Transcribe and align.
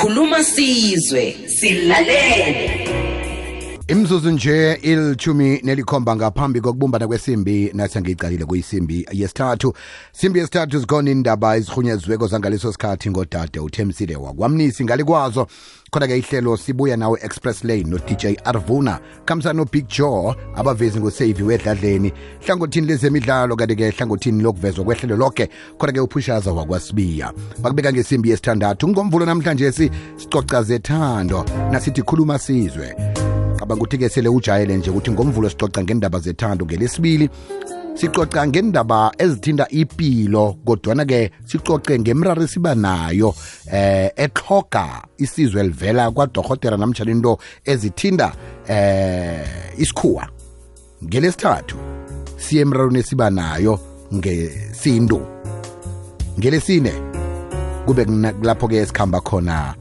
khuluma 0.00 0.44
sizwe 0.44 1.36
silalele. 1.46 3.09
Imzuzu 3.90 4.30
nje 4.30 4.72
ilithumi 4.82 5.60
nelikhomba 5.64 6.16
ngaphambi 6.16 6.60
kokubumbana 6.60 7.06
kwesimbi 7.06 7.70
nasengiyicalile 7.74 8.44
kuyisimbi 8.44 9.06
yesithathu. 9.12 9.74
Simbi 10.12 10.38
yesithathu 10.38 10.78
zikhona 10.78 11.10
indaba 11.10 11.56
ezirhunyeziweko 11.56 12.26
zangaleso 12.26 12.72
sikhathi 12.72 13.10
ngodade 13.10 13.60
uthemsile 13.60 14.16
wakwamnisi 14.16 14.84
ngale 14.84 15.04
kwazo 15.04 15.46
khona-ke 15.90 16.18
ihlelo 16.18 16.56
sibuya 16.56 16.96
nawe 16.96 17.18
express 17.22 17.64
lane 17.64 17.82
no-dj 17.82 18.24
arvuna 18.44 18.98
kamsa 19.24 19.52
no-big 19.52 19.86
joe 19.88 20.34
abavezi 20.56 21.00
nguseyivi 21.00 21.42
wedladleni. 21.42 22.12
Hlangothini 22.46 22.86
lezemidlalo 22.86 23.56
kanti-ke 23.56 23.90
hlangothini 23.90 24.42
lokuvezwa 24.42 24.84
kwehlelo 24.84 25.16
lokhe 25.16 25.48
khona-ke 25.78 26.00
uphushaza 26.00 26.52
wakwasibiya. 26.52 27.32
Bakubeka 27.58 27.92
ngesimbi 27.92 28.30
yesithandathu 28.30 28.88
ngomvulo 28.88 29.26
namhlanje 29.26 29.72
sicoca 29.72 30.62
zethando 30.62 31.44
nasithi 31.70 32.02
khuluma 32.02 32.38
sizwe 32.38 33.19
cabanga 33.70 33.74
ukuthi-ke 33.74 34.08
sele 34.08 34.28
ujayele 34.28 34.76
nje 34.76 34.90
ukuthi 34.90 35.10
ngomvulo 35.10 35.50
sicoca 35.50 35.82
ngendaba 35.82 36.18
zethando 36.18 36.64
ngelesibili 36.64 37.30
sicoca 37.94 38.46
ngendaba 38.46 39.12
ezithinta 39.18 39.68
impilo 39.68 40.56
kodwana-ke 40.64 41.30
sicoce 41.44 41.98
ngemraro 41.98 42.42
esiba 42.42 42.74
nayo 42.74 43.34
eh 43.72 44.10
ehloga 44.16 45.02
isizwe 45.18 45.62
livela 45.62 46.10
kwadorhotera 46.10 46.76
namtshana 46.76 47.10
into 47.10 47.38
ezithinda 47.64 48.32
eh 48.68 49.78
isikhuwa. 49.78 50.28
Ngelesithathu 51.04 51.76
siye 52.36 52.62
emrarweni 52.62 52.98
esiba 52.98 53.30
nayo 53.30 53.80
ngesintu. 54.14 55.20
Ngelesine 56.38 56.92
kube 57.86 58.04
lapho-ke 58.42 58.86
sikhamba 58.86 59.20
khona 59.20 59.74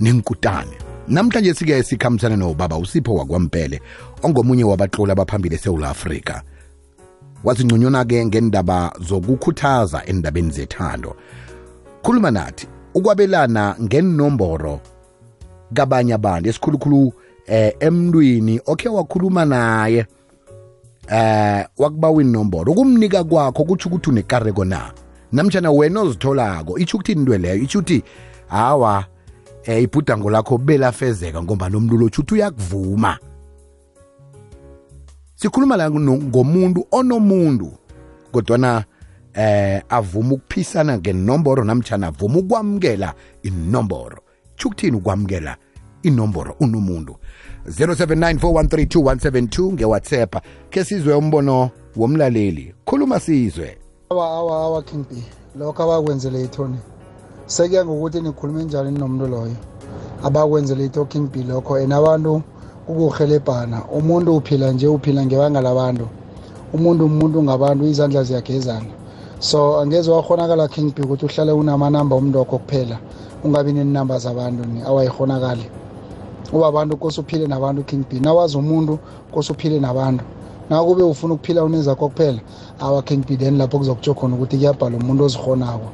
nenkutane 0.00 0.87
namhlanje 1.10 1.54
sike 1.54 1.82
sikhambisana 1.82 2.36
nobaba 2.36 2.76
usipho 2.76 3.14
wakwampele 3.14 3.80
ongomunye 4.22 4.64
wabatloli 4.64 5.12
abaphambili 5.12 5.54
esewula 5.54 5.90
afrika. 5.90 6.42
Wazinconyona-ke 7.44 8.26
ngendaba 8.26 8.92
zokukhuthaza 9.00 10.02
endabeni 10.06 10.50
zethando. 10.50 11.16
Khuluma 12.02 12.30
nathi 12.30 12.66
ukwabelana 12.94 13.76
ngenomboro 13.82 14.80
kabanye 15.74 16.14
abantu 16.14 16.48
esikhulukhulu 16.48 17.12
eh 17.46 17.74
emntwini 17.80 18.60
okhe 18.66 18.88
wakhuluma 18.88 19.44
naye 19.44 20.06
eh 21.08 21.66
wakubawa 21.78 22.22
inomboro 22.22 22.72
ukumnika 22.72 23.24
kwakho 23.24 23.64
kutsho 23.64 23.88
ukuthi 23.88 24.10
unekareko 24.10 24.64
na? 24.64 24.92
Namtshana 25.32 25.70
wena 25.70 26.00
ozitholako 26.00 26.78
itsho 26.78 26.96
ukuthi 26.96 27.12
into 27.12 27.38
leyo 27.38 27.56
itsho 27.56 27.78
ukuthi 27.78 28.02
hawa 28.48 29.04
eh 29.64 29.82
ibhudango 29.82 30.30
lakho 30.30 30.58
belafezeka 30.58 31.42
ngoba 31.42 31.68
nomuntu 31.68 31.96
lotshuthi 31.96 32.34
uyakuvuma. 32.34 33.18
Sikhuluma 35.34 35.76
la 35.76 35.90
ngomuntu 35.90 36.86
onomuntu 36.90 37.72
kodwana 38.32 38.84
eh 39.34 39.82
avuma 39.88 40.34
ukuphisana 40.34 40.98
ngenomboro 40.98 41.64
namtjana 41.64 42.06
avuma 42.06 42.38
ukwamukela 42.38 43.14
inomboro. 43.42 44.18
Chukuthini 44.56 44.96
ukwamukela 44.96 45.56
inomboro 46.02 46.56
unomuntu? 46.60 47.16
0794132172 47.68 49.72
ngewhatsapp. 49.72 50.36
Ke 50.70 50.84
sizwe 50.84 51.14
umbono 51.14 51.70
womlaleli. 51.96 52.74
Khuluma 52.84 53.20
sizwe. 53.20 53.78
Awa 54.10 54.28
awa 54.28 54.62
awa 54.62 54.82
king 54.82 55.04
b 55.10 55.22
lokho 55.58 55.82
abakwenzele 55.82 56.44
ithoni 56.44 56.78
sekuya 57.48 57.84
ngokuthi 57.84 58.20
nikhulume 58.20 58.64
njani 58.64 58.98
nomuntu 58.98 59.26
loyo? 59.26 59.56
Abakwenzele 60.22 60.84
i-talking 60.84 61.28
b 61.32 61.42
lokho 61.42 61.76
and 61.76 61.92
abantu 61.92 62.42
ukuhelebhana 62.88 63.84
umuntu 63.90 64.36
uphila 64.36 64.72
nje 64.72 64.86
uphila 64.86 65.24
ngebanga 65.24 65.60
labantu. 65.60 66.08
Umuntu 66.74 67.06
umuntu 67.06 67.42
ngabantu 67.42 67.84
izandla 67.86 68.22
ziyagezana. 68.24 68.86
So 69.40 69.80
angeze 69.80 70.10
wakhonakala 70.10 70.68
king 70.68 70.92
b 70.94 71.02
ukuthi 71.02 71.24
uhlale 71.24 71.52
unamanamba 71.52 72.16
umndokho 72.16 72.58
kuphela 72.58 72.98
ungabi 73.44 73.72
nenamba 73.72 74.18
zabantu 74.18 74.68
ni. 74.68 74.82
Awayikhonakali 74.82 75.70
uba 76.52 76.66
abantu 76.66 76.96
kose 76.96 77.20
uphile 77.20 77.46
nabantu 77.46 77.82
king 77.82 78.04
b 78.10 78.20
nawazi 78.20 78.58
umuntu 78.58 78.98
kose 79.32 79.52
uphile 79.52 79.80
nabantu. 79.80 80.24
Nakube 80.70 81.02
ufuna 81.02 81.34
ukuphila 81.34 81.64
unezakho 81.64 82.08
kuphela 82.08 82.40
awa 82.80 83.02
king 83.02 83.24
b 83.26 83.36
then 83.36 83.56
lapho 83.56 83.78
kuzokutsho 83.78 84.14
khona 84.14 84.36
ukuthi 84.36 84.56
kuyabhala 84.56 84.96
umuntu 84.96 85.24
ozikhonako 85.24 85.88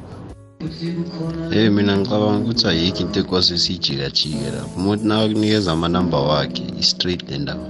Eh 1.55 1.71
mina 1.75 1.93
ngicabanga 1.97 2.39
ukuthi 2.43 2.65
ayikho 2.71 3.01
into 3.03 3.19
ekwazi 3.19 3.53
siyijikajike 3.63 4.47
lapho. 4.55 4.75
Umuntu 4.77 5.03
nakunikeza 5.07 5.69
amanamba 5.71 6.17
wakhe 6.29 6.63
i-straight 6.81 7.21
le 7.29 7.37
ndaba 7.43 7.67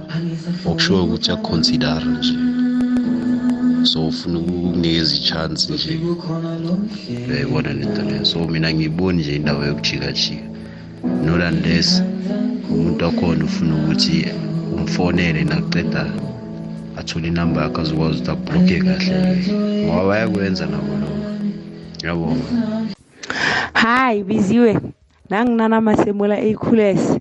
okushiwo 0.68 1.00
ukuthi 1.04 1.28
akuconsidere 1.34 2.06
nje. 2.14 2.34
So 3.90 3.98
ufuna 4.10 4.38
ukukunikeza 4.38 5.12
i-chance 5.18 5.62
nje. 5.72 5.92
Uyayibona 7.28 7.70
lento 7.78 8.02
leyo? 8.08 8.24
So 8.30 8.38
mina 8.52 8.68
ngiyiboni 8.74 9.18
nje 9.20 9.36
indaba 9.36 9.66
yokujikajika. 9.66 10.46
Nolandless 11.24 12.02
umuntu 12.70 13.04
wakhona 13.04 13.44
ufuna 13.44 13.72
ukuthi 13.76 14.16
umfonele 14.76 15.44
nakuceda 15.44 16.02
athole 16.98 17.28
inamba 17.28 17.62
yakhe 17.62 17.80
azokwazi 17.80 18.18
ukuthi 18.18 18.30
akubhlokhe 18.30 18.78
kahle. 18.86 19.16
Ngoba 19.84 20.04
bayakwenza 20.08 20.66
nabo 20.66 20.92
lokho. 21.02 21.35
Ngiyabonga. 22.06 22.94
Hayi 23.74 24.22
biziwe. 24.22 24.78
Nanginana 25.30 25.80
masemula 25.80 26.38
eyikhulese. 26.38 27.20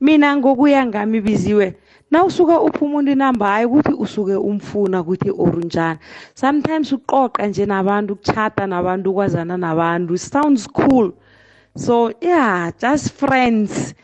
Mina 0.00 0.36
ngokuya 0.36 0.86
ngami 0.86 1.20
biziwe 1.20 1.76
nawusuka 2.10 2.60
upha 2.60 2.84
umuntu 2.84 3.12
inamba 3.12 3.46
hayi 3.46 3.66
ukuthi 3.66 3.92
usuke 3.92 4.36
umfuna 4.36 5.00
ukuthi 5.00 5.30
orunjani? 5.30 5.98
Sometimes 6.34 6.92
uqoqa 6.92 7.46
nje 7.46 7.66
nabantu 7.66 8.12
ukuchata 8.12 8.66
nabantu 8.66 9.10
ukwazana 9.10 9.56
nabantu. 9.56 10.18
Sounds 10.18 10.66
cool. 10.66 11.12
So 11.76 12.12
yeah 12.20 12.72
just 12.80 13.12
friends. 13.12 13.94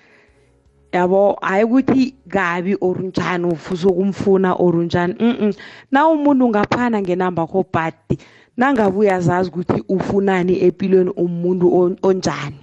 Yabo 0.93 1.39
hayi 1.41 1.65
ukuthi 1.65 2.15
kabi 2.29 2.77
orunjani 2.81 3.47
ufuza 3.47 3.89
ukumfuna 3.89 4.55
orunjani? 4.55 5.15
Mm 5.21 5.53
na 5.91 6.09
umuntu 6.09 6.45
ungaphana 6.47 7.01
ngenamba 7.03 7.47
kho 7.47 7.65
but 7.73 8.19
nangabe 8.59 8.99
uyazazi 8.99 9.49
ukuthi 9.49 9.83
ufunani 9.89 10.55
empilweni 10.67 11.11
umuntu 11.11 11.67
onjani. 12.03 12.61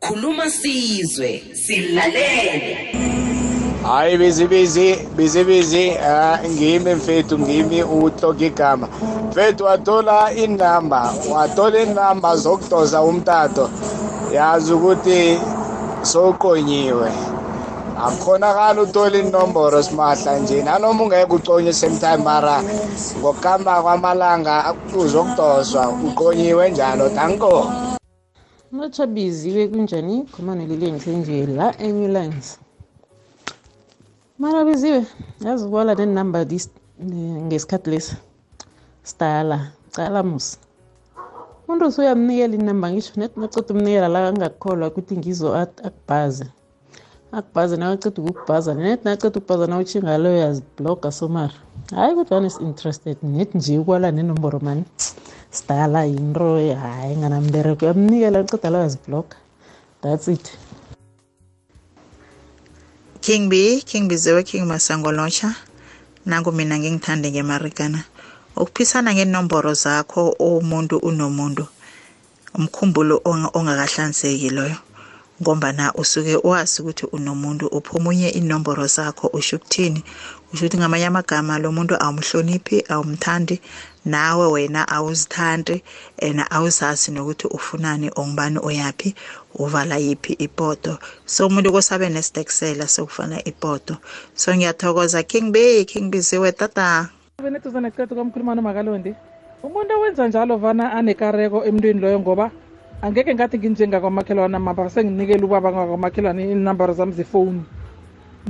Khuluma 0.00 0.50
sizwe 0.50 1.42
silalele. 1.52 2.76
Hayi 3.82 4.16
bizibizi 4.18 4.98
bizibizi 5.16 5.88
uh, 5.88 6.50
ngimi 6.50 6.94
mfethu 6.94 7.38
ngimi 7.38 7.82
utloga 7.82 8.46
igama. 8.46 8.88
Mfethu 9.28 9.64
wathola 9.64 10.34
inamba 10.34 11.14
wathola 11.32 11.82
inamba 11.82 12.36
zokudosa 12.36 13.02
umtato. 13.02 13.70
Yazi 14.34 14.72
ukuthi 14.72 15.38
sowuqonyiwe. 16.02 17.33
Akukhonakala 17.96 18.82
uthola 18.82 19.18
inomboro 19.18 19.82
simahla 19.82 20.38
nje. 20.38 20.62
Nanoma 20.62 21.02
ungeke 21.04 21.34
uconye 21.34 21.72
same 21.72 21.98
time 21.98 22.22
mara 22.24 22.62
ngokuhamba 23.18 23.82
kwamalanga 23.82 24.74
uzokudoswa 24.98 25.88
uqonyiwe 26.06 26.70
njalo 26.70 27.08
danko 27.08 27.66
Natsha 28.72 29.06
biziwe 29.06 29.68
kunjani? 29.68 30.26
Khomane 30.32 30.66
lile 30.66 30.90
nje 30.90 31.46
la 31.46 31.78
ambulance 31.78 32.58
mara 34.38 34.64
biziwe 34.64 35.06
yazi 35.40 35.68
kwala 35.68 35.94
nenumber 35.94 36.48
this 36.48 36.68
ngesikhathi 37.46 37.90
lesi. 37.90 38.16
Stala 39.02 39.72
cala 39.92 40.22
musa 40.22 40.58
umuntu 41.68 41.86
usuyamnikela 41.86 42.54
inamba 42.54 42.90
ngisho 42.90 43.12
net 43.16 43.32
naceda 43.36 43.70
umnikela 43.74 44.08
la 44.08 44.28
angakukholwa 44.28 44.88
ukuthi 44.88 45.16
ngizo 45.16 45.48
akubhaze. 45.56 46.46
Akubhaze 47.38 47.76
nawe 47.76 47.94
aceda 47.94 48.22
ukukubhaza 48.22 48.74
net 48.74 49.04
naceda 49.04 49.38
ukubhaza 49.38 49.66
nawe 49.66 49.82
utshinga 49.82 50.18
leyo 50.18 50.38
yazibloga 50.44 51.12
somara 51.12 51.54
hayi 51.96 52.14
kodwa 52.14 52.46
is 52.46 52.58
interested 52.60 53.16
net 53.22 53.54
nje 53.54 53.78
ukwala 53.78 54.10
nenomboro 54.10 54.58
mani 54.60 54.84
sidala 55.50 56.04
yinto 56.04 56.56
hayi 56.82 57.16
nganambereko 57.16 57.86
yamnikela 57.86 58.38
aceda 58.38 58.70
leyo 58.70 58.82
yazibloga 58.82 59.36
that's 60.02 60.28
it. 60.28 60.46
King 63.24 63.48
b 63.48 63.80
king 63.80 64.04
bizewe 64.08 64.44
king 64.44 64.66
masango 64.66 65.12
lotsha. 65.12 65.56
Nangu 66.26 66.52
mina 66.52 66.78
ngingithande 66.78 67.30
ngemarikana 67.30 68.04
ukuphisana 68.56 69.14
ngenomboro 69.14 69.74
zakho 69.74 70.36
umuntu 70.38 70.96
unomuntu. 70.98 71.66
Umkhumbulo 72.54 73.20
ongakahlanzeki 73.24 74.50
loyo. 74.50 74.76
Ngombana 75.42 75.92
usuke 75.94 76.36
wazi 76.36 76.82
ukuthi 76.82 77.06
unomuntu 77.06 77.66
uphumunye 77.66 78.28
inomboro 78.28 78.86
zakho 78.86 79.26
usho 79.32 79.56
ukuthini. 79.56 80.04
Usho 80.52 80.66
ukuthi 80.66 80.78
ngamanye 80.78 81.06
amagama 81.06 81.58
lo 81.58 81.72
muntu 81.72 81.94
awumhloniphi 82.04 82.84
awumthandi 82.88 83.60
nawe 84.04 84.46
wena 84.46 84.88
awuzithandi 84.88 85.82
and 86.22 86.40
awuzazi 86.50 87.10
nokuthi 87.10 87.46
ufunani 87.46 88.10
ongubani 88.16 88.58
oyaphi 88.62 89.14
uvala 89.58 89.96
yiphi 89.96 90.32
ipoto. 90.32 90.98
So 91.26 91.46
umuntu 91.46 91.72
kosabe 91.72 92.08
nesiteksela 92.08 92.86
sokufana 92.88 93.44
ipoto. 93.44 93.96
So 94.34 94.54
ngiyathokoza. 94.54 95.22
King 95.22 95.52
b 95.52 95.84
king 95.84 96.10
biziwe 96.10 96.52
tata. 96.52 97.08
Beneduza 97.42 97.80
neqeto 97.80 98.14
kamkhulumane 98.14 98.60
makalondi. 98.60 99.14
Umuntu 99.62 99.94
owenza 99.94 100.28
njalo 100.28 100.56
vana 100.56 100.92
anekareko 100.92 101.64
emntwini 101.64 102.00
loyo 102.00 102.20
ngoba 102.20 102.50
angeke 103.02 103.34
ngathi 103.34 103.58
nginjengakwamakhelwane 103.58 104.58
maba 104.58 104.90
senginikela 104.90 105.44
ubaba 105.44 105.72
ngakwamakhelwane 105.72 106.52
inambaro 106.52 106.92
zami 106.92 107.12
zefoni 107.12 107.62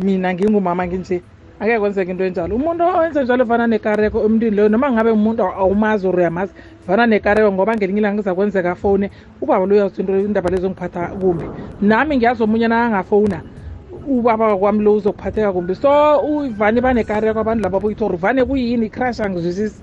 mina 0.02 0.34
ngingumama 0.34 0.86
nginje 0.86 1.22
angeke 1.60 1.80
kwenzeka 1.80 2.10
into 2.10 2.24
enjalo. 2.24 2.56
Umuntu 2.56 2.84
owenza 2.84 3.22
njalo 3.22 3.44
vana 3.44 3.66
nekareko 3.66 4.24
emntwini 4.24 4.56
loyo 4.56 4.68
noma 4.68 4.92
ngabe 4.92 5.10
umuntu 5.10 5.42
awumazi 5.42 6.06
or 6.06 6.16
uyamazi 6.16 6.52
vana 6.86 7.06
nekareko 7.06 7.52
ngoba 7.52 7.76
ngelinye 7.76 8.00
ilanga 8.00 8.22
kuza 8.22 8.34
kwenzeka 8.34 8.74
fone 8.74 9.10
ubaba 9.40 9.66
lo 9.66 9.74
uyazi 9.74 10.00
into 10.00 10.20
indaba 10.20 10.50
lezo 10.50 10.70
ngiphatha 10.70 11.06
kumbi. 11.20 11.44
Nami 11.80 12.16
ngiyazi 12.16 12.42
omunye 12.42 12.68
nakangafowuna 12.68 13.42
ubaba 14.06 14.56
kwami 14.56 14.82
lo 14.82 14.94
uzokuphatheka 14.94 15.52
kumbi. 15.52 15.74
So 15.74 16.20
uvane 16.20 16.80
banekareko 16.80 17.40
abantu 17.40 17.62
laba 17.62 17.80
boyithi 17.80 18.04
or 18.04 18.16
vane 18.16 18.44
kuyini 18.44 18.90
crash 18.90 19.20
angizwisisi. 19.20 19.82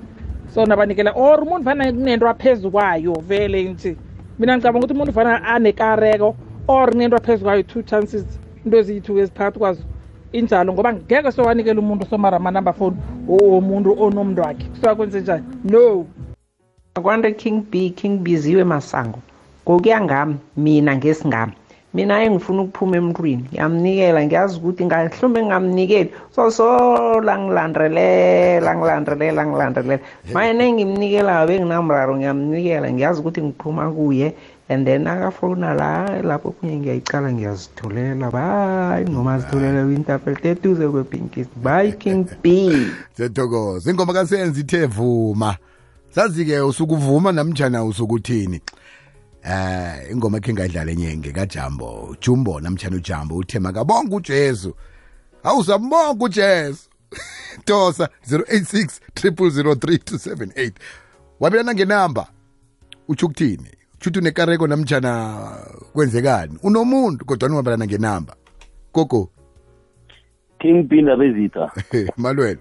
So 0.54 0.66
nabanikela 0.66 1.12
or 1.16 1.40
umuntu 1.40 1.64
vane 1.64 1.92
kunento 1.92 2.30
aphezu 2.30 2.72
kwayo 2.72 3.14
vele 3.28 3.64
nje. 3.64 3.96
Mina 4.42 4.58
ngicabanga 4.58 4.86
ukuthi 4.86 4.94
umuntu 4.94 5.14
vane 5.14 5.38
anekareko 5.54 6.36
or 6.68 6.90
kunento 6.90 7.16
aphezu 7.18 7.44
kwayo 7.46 7.64
two 7.64 7.84
chances 7.84 8.26
into 8.66 8.78
eziyi-two 8.78 9.20
eziphakathi 9.22 9.60
kwazo 9.60 9.84
injalo. 10.32 10.74
Ngoba 10.74 10.94
ngeke 10.94 11.32
sowanikela 11.32 11.80
umuntu 11.80 12.06
somara 12.10 12.38
amanumber 12.38 12.74
phone 12.74 12.98
womuntu 13.28 14.02
onomntu 14.02 14.42
wakhe 14.42 14.66
kusuka 14.66 14.96
kwenze 14.96 15.22
njani? 15.22 15.44
No. 15.64 16.06
Kwande 16.94 17.32
king 17.32 17.62
b 17.72 17.90
king 17.90 18.18
biziwe 18.18 18.64
masango. 18.64 19.20
Ngokuya 19.66 20.02
ngami 20.02 20.36
mina 20.58 20.96
ngesingami 20.96 21.54
mina 21.94 22.24
engifuna 22.24 22.62
ukuphuma 22.62 22.98
emntwini 22.98 23.44
ngiyamnikela 23.52 24.26
ngiyazi 24.26 24.58
ukuthi 24.58 24.86
ngahlumbe 24.86 25.40
ngingamnikeli. 25.42 26.12
So 26.36 26.50
so 26.50 26.66
langilandelela 27.22 28.76
ngilandelela 28.76 29.46
ngilandelela 29.46 30.04
maye 30.34 30.54
nengimnikelayo 30.54 31.48
benginamraro 31.48 32.16
ngiyamnikela 32.16 32.92
ngiyazi 32.92 33.20
ukuthi 33.20 33.42
ngiphuma 33.42 33.92
kuye. 33.92 34.36
And 34.70 34.88
then 34.88 35.04
akafona 35.04 35.74
la 35.76 36.22
lapho 36.24 36.52
kunye 36.52 36.78
ngiyayicala 36.78 37.34
ngiyazithulela 37.34 38.32
bayi 38.32 39.06
noma 39.06 39.40
zithulela 39.40 39.84
winterfeld 39.84 40.46
eduze 40.46 40.88
kwepinkist 40.88 41.50
bayi 41.64 41.92
king 41.92 42.26
b. 42.44 42.72
Siyathokoza. 43.18 43.92
Ingoma 43.92 44.14
kasenzi 44.14 44.62
ithe 44.62 44.86
vuma 44.86 45.58
sazi-ke 46.16 46.62
usukuvuma 46.62 47.32
namtshana 47.32 47.84
usukuthini. 47.84 48.62
Eh 49.44 50.12
ingoma 50.12 50.38
ekhe 50.38 50.54
ngayidlala 50.54 50.92
enyenge 50.92 51.30
ngekajambo 51.30 52.16
jumbo 52.22 52.60
namtshana 52.60 52.96
ujambo 52.96 53.36
uthe 53.36 53.60
makabonke 53.60 54.16
ujesu. 54.16 54.76
Awuzambonke 55.44 56.24
ujesu. 56.24 56.90
Tosa 57.66 58.10
086 58.30 59.00
0003278 59.16 60.72
wabelana 61.40 61.74
ngenamba 61.74 62.28
utsho 63.08 63.26
ukuthini? 63.26 63.72
Shuthi 64.00 64.20
unekareko 64.20 64.68
namtshana 64.68 65.42
kwenzekani? 65.94 66.58
Unomuntu 66.64 67.26
kodwa 67.26 67.50
niwabelana 67.50 67.86
ngenamba. 67.86 68.36
Gogo. 68.94 69.30
King 70.60 70.84
b 70.84 71.12
abezitha 71.12 71.72
malwelo 72.18 72.60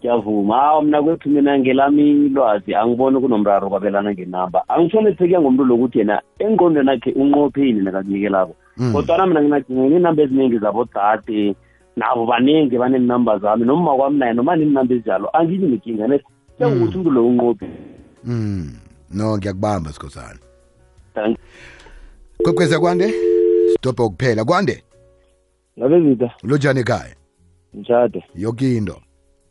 ngiyavuma 0.00 0.56
hawa 0.56 0.82
mna 0.82 1.02
kwethu 1.02 1.28
mina 1.28 1.58
ngelami 1.58 2.28
lwazi 2.28 2.74
angiboni 2.74 3.20
kunomraro 3.20 3.68
kwabelana 3.68 4.12
ngenamba. 4.12 4.68
Angihlonipheke 4.68 5.38
ngomuntu 5.38 5.64
lokuthi 5.64 5.98
yena 5.98 6.22
engqondweni 6.38 6.90
akhe 6.90 7.12
unqopheni 7.12 7.80
nakakunikelako 7.80 8.54
kodwana 8.92 9.26
mina 9.26 9.60
nginenamba 9.60 10.22
eziningi 10.22 10.58
zabodade 10.58 11.54
nabo 11.96 12.26
baningi 12.26 12.78
baneenamba 12.78 13.38
zami 13.38 13.64
noma 13.64 13.96
kwami 13.96 14.18
naye 14.18 14.32
noma 14.32 14.56
neenamba 14.56 14.94
ezinjalo 14.94 15.28
angibi 15.36 15.66
nekinga 15.66 16.08
net 16.08 16.24
sekukuthi 16.58 16.96
umuntu 16.98 17.10
lo 17.10 17.26
unqophe. 17.26 17.66
Mm 18.24 18.72
no 19.10 19.36
ngiyakubamba 19.36 19.92
sikhosana. 19.92 20.38
Kwekweza 22.42 22.80
kwande? 22.80 23.14
Stophe 23.76 24.02
ukuphela 24.02 24.44
kwande? 24.44 24.84
Ngabezitha 25.78 26.30
lojani 26.42 26.80
ekhaya? 26.80 27.16
Mshado 27.74 28.22
yoke 28.34 28.76
into. 28.76 28.96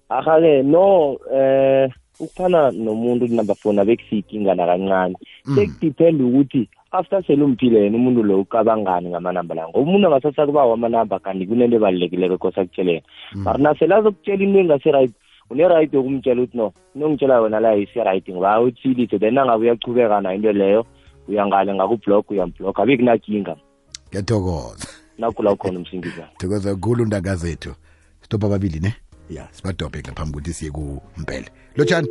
Aha-ke 0.10 0.64
no 0.64 1.18
eh 1.34 1.90
ukufana 2.20 2.72
nomuntu 2.72 3.28
number 3.28 3.56
phone 3.56 3.82
abekusiyikinga 3.82 4.56
nakancane 4.56 5.16
sekudepend 5.56 6.22
ukuthi 6.22 6.70
after 6.92 7.24
selumphile 7.24 7.84
yena 7.84 7.98
umuntu 7.98 8.24
lo 8.24 8.42
ucabangani 8.42 9.10
ngamanamba 9.10 9.56
la. 9.56 9.68
Ngoba 9.68 9.80
umuntu 9.80 10.08
angasasa 10.08 10.46
kubawa 10.46 10.74
amanamba 10.74 11.20
kanti 11.20 11.48
kunento 11.48 11.76
ebalulekileko 11.76 12.38
kosa 12.38 12.66
kutshelena 12.66 13.02
mara 13.36 13.58
nasele 13.58 13.96
azokutshela 13.96 14.44
into 14.44 14.60
engasi-right 14.60 15.14
une-right 15.50 15.94
yokumtshela 15.94 16.42
ukuthi 16.42 16.58
no 16.58 16.74
inongitshela 16.96 17.42
wena 17.42 17.60
la 17.60 17.76
isi-right. 17.76 18.30
Ngoba 18.30 18.62
uthilise 18.62 19.20
then 19.20 19.38
angabe 19.38 19.64
uyachubeka 19.64 20.22
na 20.22 20.34
into 20.34 20.52
leyo 20.52 20.86
uyangale 21.28 21.74
ngakublock 21.74 22.32
uyamblock. 22.32 22.80
Abe 22.80 22.98
kunakinga. 22.98 23.56
Ngiyathokoza. 24.10 24.88
Nakula 25.18 25.52
ukhona 25.52 25.80
umsingizana 25.80 26.28
thokoza 26.38 26.76
kukhulu 26.76 27.06
ndaga 27.06 27.36
zethu 27.36 27.74
stop 28.22 28.44
ababili 28.44 28.80
ne 28.80 28.94
ya 29.30 29.48
sibadobhe 29.52 30.00
ngaphambi 30.00 30.38
ukuthi 30.38 30.54
siye 30.54 30.72
kumpele. 30.72 31.50
Lotshani 31.76 32.08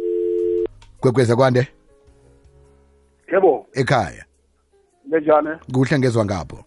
kwekweza 1.00 1.36
kwande? 1.36 1.68
Yebo. 3.32 3.66
Ekhaya. 3.72 4.24
Kunjani 5.10 5.48
kuhle 5.72 5.98
ngezwa 5.98 6.24
ngapho. 6.24 6.64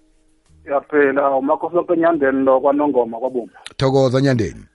Yaphela 0.65 1.29
umakhosi 1.29 1.75
wampenyandeni 1.75 2.43
lo 2.43 2.59
kwanongoma 2.59 3.19
kwabumba 3.19 3.59
thokoza 3.77 4.21
nyandeni 4.21 4.65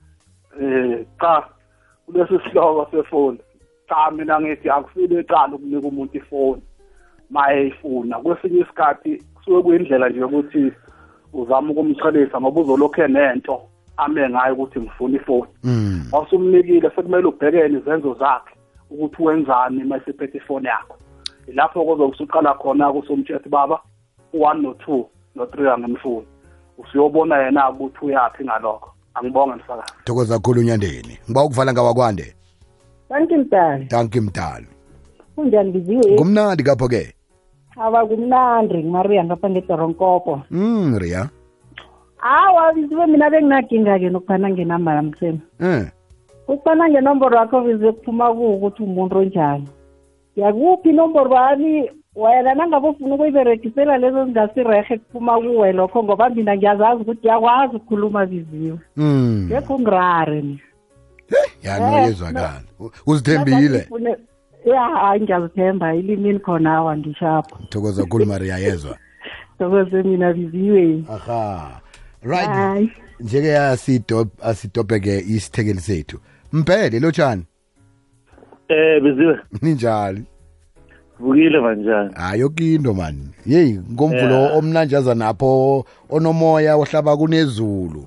eh 0.61 1.07
cha 1.21 1.49
kulesi 2.07 2.39
sihloko 2.45 2.89
sefoni. 2.91 3.39
Cha 3.89 4.11
mina 4.11 4.41
ngithi 4.41 4.71
akusile 4.71 5.21
eqala 5.21 5.55
ukunika 5.55 5.89
umuntu 5.89 6.17
ifoni 6.17 6.63
maye 7.31 7.67
ifuna 7.67 8.19
kwesinye 8.19 8.61
isikhathi 8.61 9.23
kusuke 9.35 9.63
kuyindlela 9.63 10.09
nje 10.09 10.21
yokuthi 10.21 10.73
uzama 11.33 11.71
ukumchelisa 11.71 12.41
ngoba 12.41 12.61
uzolokhu 12.61 13.03
enento 13.03 13.63
ame 13.97 14.31
ngayo 14.31 14.55
ukuthi 14.55 14.81
ngifuna 14.81 15.17
ifoni 15.17 15.49
awusumnikile 16.13 16.91
sekumele 16.91 17.27
ubhekene 17.27 17.79
izenzo 17.79 18.15
zakhe 18.15 18.55
ukuthi 18.91 19.23
wenzani 19.23 19.83
uma 19.85 19.97
esephethe 19.97 20.39
ifoni 20.39 20.67
yakho. 20.67 20.97
Ilapho 21.49 21.85
kozokusuqala 21.85 22.55
khona 22.55 22.93
kusomtshethi 22.93 23.49
baba 23.49 23.81
u-one 24.33 24.63
no-two 24.63 25.09
no-three 25.35 25.71
angemfuni 25.71 26.27
usuyobona 26.79 27.37
yena 27.39 27.71
ukuthi 27.71 27.99
uyaphi 28.03 28.45
ngalokho. 28.45 28.91
Angibonge 29.15 29.55
msakazi. 29.55 29.93
Thokoza 30.05 30.35
kakhulu 30.35 30.63
nyandeni. 30.63 31.19
Ngiba 31.25 31.45
ukuvala 31.45 31.73
ngawakwande 31.73 32.37
kanti 33.09 33.37
mdali. 33.37 33.85
Danki 33.85 34.21
mdali. 34.21 34.67
Kunjani 35.35 35.73
biziwe 35.73 36.17
kumnandi 36.17 36.63
kapho-ke. 36.63 37.15
Awa 37.77 38.07
kumnandi. 38.07 38.75
Ngimariya 38.75 39.25
ngapha 39.25 39.51
ngedoronkoko 39.51 40.41
mm 40.51 40.99
ria 40.99 41.29
awa 42.27 42.73
biziwe 42.75 43.07
mina 43.07 43.31
benginakinga-ke 43.31 44.11
nokuphana 44.11 44.51
ngenamba 44.51 44.95
yamseni 44.95 45.41
um 45.61 45.87
ukuphana 46.49 46.89
ngenomboro 46.89 47.37
yakho 47.37 47.61
biziwe 47.61 47.93
kuphuma 47.93 48.35
kuwo 48.35 48.55
ukuthi 48.55 48.83
umuntu 48.83 49.19
onjani 49.19 49.69
yakuphi 50.37 50.89
inomboro 50.91 51.31
bani? 51.31 51.91
Wena 52.17 52.55
nangabe 52.55 52.89
ufuna 52.89 53.15
ukuyiberegisela 53.15 53.99
lezo 53.99 54.25
zingasirehe 54.25 54.99
kuphuma 54.99 55.39
kuwe 55.41 55.73
lokho 55.73 56.03
ngoba 56.05 56.31
mina 56.31 56.57
ngiyazazi 56.57 57.03
ukuthi 57.03 57.29
yakwazi 57.29 57.77
ukukhuluma 57.77 58.27
biziwe 58.27 58.79
mm 58.97 59.47
ngekho 59.47 59.79
ngirare 59.79 60.43
mina. 60.43 60.61
Yanoyezwakala 61.63 62.63
uzithembile. 63.07 63.79
Ngifune- 63.79 64.17
ya 64.65 64.81
hayi 64.81 65.21
ngiyazithemba. 65.21 65.95
Ilimini 65.95 66.39
khona 66.39 66.77
awa 66.77 66.97
ngishapho. 66.97 67.59
Thokoza 67.69 68.03
kakhulu 68.03 68.25
yayezwa 68.25 68.59
yezwa. 68.59 68.97
Dokoze 69.59 70.03
mina 70.03 70.33
biziwe 70.33 71.05
aha 71.09 71.81
right. 72.23 72.91
Njeke 73.21 73.59
asidop 73.59 74.29
asidophe-ke 74.43 75.19
isithekeli 75.19 75.81
sethu. 75.81 76.21
Mpele 76.53 77.01
lotshani 77.01 77.45
eh 78.69 79.03
biziwe 79.03 79.39
ninjani 79.63 80.25
vukile 81.21 81.61
manjani? 81.61 82.11
Hayi 82.15 82.41
yoke 82.41 82.75
into 82.75 82.95
mani. 82.95 83.29
Yeyi 83.47 83.81
ngomvulo 83.93 84.35
Yeah. 84.35 84.57
omnanjaza 84.57 85.15
napho 85.15 85.85
onomoya 86.11 86.77
ohlaba 86.77 87.17
kunezulu. 87.17 88.07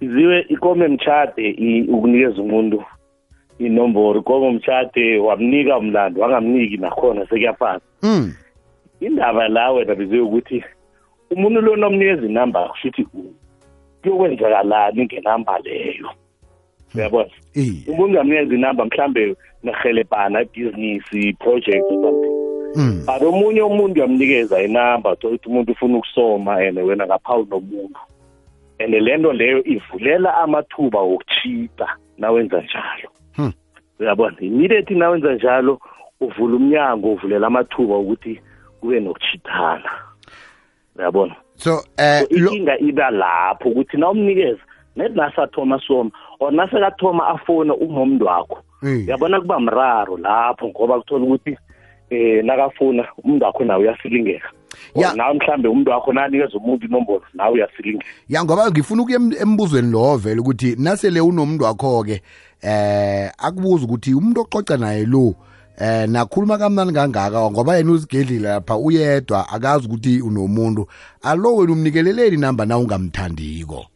Biziwe 0.00 0.46
ikome 0.48 0.88
mtshade 0.88 1.86
ukunikeza 1.88 2.42
umuntu 2.42 2.84
inomboro. 3.58 4.20
Ikome 4.20 4.50
mtshade 4.50 5.18
wamnika 5.18 5.78
umlando 5.78 6.20
wangamniki 6.20 6.76
nakhona 6.76 7.26
sekuyafana. 7.26 7.80
Mm 8.02 8.32
indaba 9.00 9.48
la 9.48 9.72
wena 9.72 9.94
biziwe 9.94 10.20
ukuthi 10.20 10.64
umuntu 11.30 11.60
lo 11.60 11.76
nomnikeza 11.76 12.26
inamba 12.26 12.68
kushuthi 12.68 13.06
kuyokwenzekalani 14.02 15.04
ngenamba 15.04 15.58
leyo. 15.58 16.10
Uyabona? 16.94 17.30
Iye 17.54 17.82
umuntu 17.88 18.04
ungamnikeza 18.04 18.54
inamba 18.54 18.84
mhlambe 18.84 19.36
nehelebhana 19.62 20.42
ibhizinisi 20.42 21.32
project 21.32 21.84
or 21.90 22.00
something. 22.02 22.36
Mm. 22.76 23.06
but 23.06 23.22
omunye 23.22 23.62
umuntu 23.62 24.00
uyamnikeza 24.00 24.62
inamba 24.62 25.16
thola 25.16 25.34
ukuthi 25.34 25.48
umuntu 25.48 25.72
ufuna 25.72 25.98
ukusoma 25.98 26.56
and 26.56 26.78
wena 26.78 27.06
ngapha 27.06 27.36
unomuntu. 27.36 28.00
And 28.78 28.94
le 28.94 29.16
nto 29.16 29.32
leyo 29.32 29.64
ivulela 29.64 30.34
amathuba 30.34 31.00
wokuchita 31.00 31.96
nawenza 32.18 32.60
njalo. 32.60 33.08
Hmm. 33.36 33.52
uyabona? 34.00 34.36
Immediately 34.40 34.98
nawenza 34.98 35.34
njalo 35.34 35.80
uvula 36.20 36.56
umnyango 36.56 37.12
uvulela 37.12 37.46
amathuba 37.46 37.98
ukuthi 37.98 38.40
kube 38.80 39.00
nokuchithana. 39.00 39.90
Uyabona 40.98 41.34
so 41.56 41.84
eh 41.96 42.20
So, 42.20 42.36
inkinga 42.36 42.78
iba 42.78 43.10
lapho 43.10 43.68
ukuthi 43.68 43.96
na 43.96 44.10
umnikeza 44.10 44.60
net 44.96 45.12
nasathoma 45.16 45.80
soma 45.86 46.10
or 46.40 46.52
nasekathoma 46.52 47.26
afona 47.28 47.74
unomntu 47.74 48.24
wakho 48.26 48.58
Eh. 48.82 49.04
uyabona 49.06 49.40
kuba 49.40 49.60
mraro 49.60 50.16
lapho 50.16 50.68
ngoba 50.68 51.00
kuthola 51.00 51.24
ukuthi 51.24 51.56
eh 52.10 52.44
nakafuna 52.44 53.04
umuntu 53.24 53.44
wakho 53.44 53.64
nawe 53.64 53.82
uyasilingeka 53.84 54.48
Ya. 54.94 55.08
Or 55.10 55.16
nawe 55.16 55.34
mhlambe 55.34 55.68
umuntu 55.68 55.90
wakho 55.90 56.12
nanikeza 56.12 56.58
umuntu 56.58 56.86
inombolo 56.86 57.22
nawe 57.34 57.52
uyasilingeka 57.54 58.06
ya 58.28 58.44
ngoba 58.44 58.70
ngifuna 58.70 59.02
ukuya 59.02 59.16
em- 59.18 59.36
embuzweni 59.42 59.90
lo 59.92 60.16
vele 60.16 60.40
ukuthi 60.40 60.76
nasele 60.78 61.20
unomuntu 61.20 61.64
wakho-ke 61.64 62.22
eh 62.62 63.30
akubuza 63.38 63.84
ukuthi 63.84 64.14
umuntu 64.14 64.40
oxoxa 64.40 64.76
naye 64.76 65.04
lo 65.06 65.34
eh 65.80 66.08
nakhuluma 66.08 66.58
kamnani 66.58 66.92
kangaka 66.92 67.50
ngoba 67.50 67.76
yena 67.76 67.92
uzigedlile 67.92 68.48
lapha 68.48 68.76
uyedwa 68.76 69.48
akazi 69.48 69.86
ukuthi 69.86 70.20
unomuntu. 70.20 70.86
Alo 71.22 71.56
wena 71.56 71.72
umnikeleleni 71.72 72.36
inamba 72.36 72.66
na 72.66 72.78
ungamthandiko? 72.78 73.86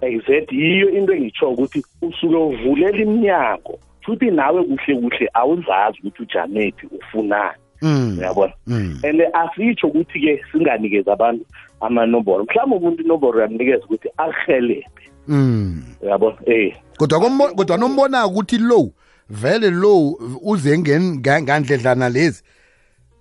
Exactly 0.00 0.58
yiyo 0.62 0.90
into 0.90 1.12
engitsho 1.12 1.50
ukuthi 1.50 1.84
usuke 2.02 2.36
uvulela 2.36 2.98
iminyango 2.98 3.78
futhi 4.02 4.30
nawe 4.30 4.62
kuhle 4.64 5.00
kuhle 5.00 5.30
awuzazi 5.34 5.98
ukuthi 6.00 6.22
ujamephi 6.22 6.86
ufunani. 6.86 7.58
Mm. 7.82 8.18
uyabona? 8.18 8.52
Mm. 8.66 8.98
and 9.02 9.20
asitsho 9.34 9.86
ukuthi-ke 9.86 10.44
singanikezi 10.52 11.10
abantu 11.10 11.44
amanombolo 11.80 12.44
mhlawumbe 12.44 12.76
umuntu 12.76 13.02
inombolo 13.02 13.38
uyamnikeza 13.38 13.84
ukuthi 13.84 14.08
akuhelebhe 14.16 14.84
Mm. 15.28 15.82
uyabona? 16.02 16.36
Eh. 16.46 16.76
Kodwa 16.96 17.20
kombo- 17.20 17.54
kodwa 17.54 17.76
nombona 17.76 18.26
ukuthi 18.26 18.58
lo 18.58 18.90
vele 19.30 19.70
lo 19.70 20.18
uze 20.42 20.78
ngandledlana 20.78 22.08
lezi. 22.08 22.42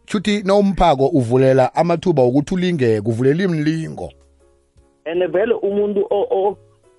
Shuthi 0.06 0.44
nawumphako 0.44 1.08
uvulela 1.08 1.76
amathuba 1.76 2.24
wokuthi 2.24 2.54
ulingeke 2.54 3.10
uvulela 3.10 3.44
imlingo 3.44 4.12
and 5.06 5.32
vele 5.32 5.54
umuntu 5.54 6.08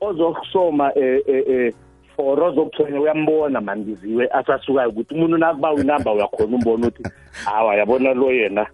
ozokusoma 0.00 0.92
eh 0.96 1.20
eh 1.26 1.44
eh 1.49 1.73
for 2.16 2.42
ozokuthonya 2.42 3.00
uyambona 3.00 3.61
mandiziwe 3.61 4.28
asasukayo 4.32 4.88
ukuthi 4.88 5.14
umuntu 5.14 5.38
nakuba 5.38 5.75
inamba 5.75 6.12
uyakhona 6.12 6.56
umbona 6.56 6.87
ukuthi 6.87 7.02
hawa 7.44 7.76
yabona 7.76 8.14
lo 8.14 8.32
yena 8.32 8.66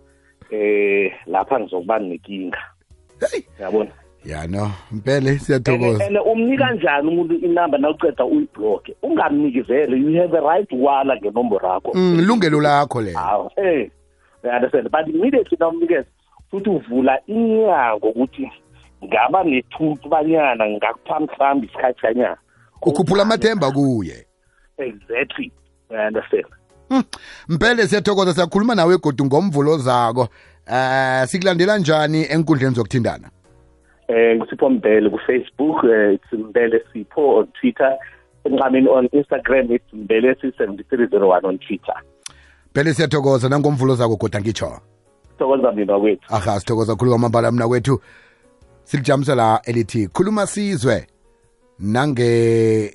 eh 0.51 1.13
lapha 1.27 1.61
ngizokuba 1.61 1.99
nenkinga 1.99 2.59
yabona? 3.61 3.91
Ya 4.25 4.47
no 4.47 4.73
mpele 4.93 5.39
siyathokoza 5.39 6.07
and 6.07 6.19
umnika 6.27 6.65
kanjani 6.65 7.09
umuntu 7.09 7.35
inamba 7.35 7.79
nawuceda 7.79 8.25
uyibloke 8.25 8.97
ungamnikezele 9.03 9.97
you 9.97 10.23
have 10.23 10.39
a 10.39 10.41
right 10.41 10.73
wala 10.73 11.17
ngenomboro 11.17 11.69
yakho. 11.69 11.93
Mm, 11.95 12.19
ilungelo 12.19 12.61
lakho 12.61 13.01
lelo. 13.01 13.19
Hawu 13.19 13.51
eh 13.57 13.91
you 14.45 14.51
understand? 14.51 14.91
But 14.91 15.15
immediately 15.15 15.57
nawumnikeza 15.61 16.05
futhi 16.51 16.71
uvula 16.71 17.21
inyango 17.27 18.09
ukuthi 18.09 18.51
ngaba 19.05 19.45
nethuthu 19.45 20.09
banyana 20.09 20.69
ngakupha 20.69 21.21
mhlawumbe 21.21 21.67
isikhathi 21.67 22.01
kanyana 22.01 22.37
ukhuphula 22.83 23.23
amathemba 23.23 23.71
kuye. 23.71 24.27
Exactly 24.79 25.53
you 25.91 25.97
understand 25.97 26.47
mpele 27.49 27.89
siyathokoza. 27.89 28.35
Siyakhuluma 28.35 28.75
nawe 28.75 28.99
godu 28.99 29.25
ngomvulo 29.25 29.79
zako. 29.79 30.29
Eh 30.67 31.27
sikulandela 31.27 31.79
njani 31.79 32.27
enkundleni 32.31 32.75
zokuthindana 32.75 33.31
eh 34.11 34.37
ngusipho 34.37 34.71
mbele 34.71 35.11
ku-facebook 35.11 35.85
eh, 35.85 36.15
it's 36.15 36.33
mbele 36.33 36.83
sipho 36.93 37.37
on 37.37 37.47
twitter 37.47 37.99
enqameni 38.45 38.89
on 38.89 39.09
instagram 39.13 39.73
it's 39.73 39.93
mbele 39.93 40.33
c7301 40.33 41.47
on 41.47 41.59
twitter. 41.59 41.95
Mpele 42.71 42.95
siyathokoza 42.95 43.49
nangomvulo 43.49 43.95
zako 43.95 44.17
godu 44.17 44.39
angitsho 44.39 44.81
thokoza 45.39 45.73
mina 45.73 45.99
kwethu. 46.01 46.35
Aha 46.35 46.61
sithokoza 46.61 46.97
khulu 46.97 47.11
kwamambala 47.11 47.53
mna 47.53 47.69
kwethu. 47.69 48.01
Silijamisa 48.85 49.35
la 49.35 49.61
elithi 49.65 50.09
khuluma 50.09 50.47
sizwe. 50.47 51.07
Nange 51.79 52.95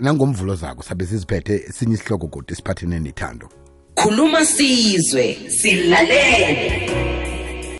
nangomvulo 0.00 0.54
zakho 0.54 0.82
sabe 0.82 1.06
siziphethe 1.06 1.58
sinye 1.58 1.94
isihloko 1.94 2.26
godu 2.26 2.52
esiphathene 2.52 2.98
nethando. 3.00 3.48
Khuluma 3.94 4.44
sizwe 4.44 5.34
silalele. 5.48 7.25